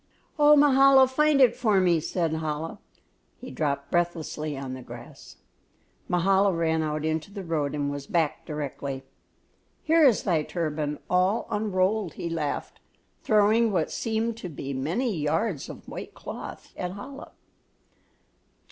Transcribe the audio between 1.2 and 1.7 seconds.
it